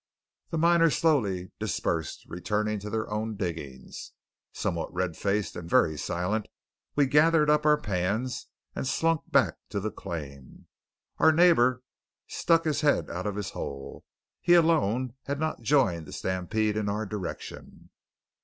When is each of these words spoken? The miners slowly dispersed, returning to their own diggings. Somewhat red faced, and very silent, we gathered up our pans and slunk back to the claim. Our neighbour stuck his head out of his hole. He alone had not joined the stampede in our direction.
The 0.49 0.57
miners 0.57 0.97
slowly 0.97 1.51
dispersed, 1.59 2.25
returning 2.27 2.79
to 2.79 2.89
their 2.89 3.07
own 3.11 3.35
diggings. 3.35 4.13
Somewhat 4.51 4.91
red 4.91 5.15
faced, 5.15 5.55
and 5.55 5.69
very 5.69 5.95
silent, 5.95 6.47
we 6.95 7.05
gathered 7.05 7.51
up 7.51 7.67
our 7.67 7.79
pans 7.79 8.47
and 8.75 8.87
slunk 8.87 9.21
back 9.31 9.57
to 9.69 9.79
the 9.79 9.91
claim. 9.91 10.65
Our 11.19 11.31
neighbour 11.31 11.83
stuck 12.27 12.63
his 12.63 12.81
head 12.81 13.11
out 13.11 13.27
of 13.27 13.35
his 13.35 13.51
hole. 13.51 14.03
He 14.41 14.55
alone 14.55 15.13
had 15.25 15.39
not 15.39 15.61
joined 15.61 16.07
the 16.07 16.13
stampede 16.13 16.75
in 16.77 16.89
our 16.89 17.05
direction. 17.05 17.91